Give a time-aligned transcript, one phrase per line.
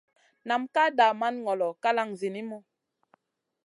[0.47, 2.59] Nam ka daman ŋolo kalang zinimu.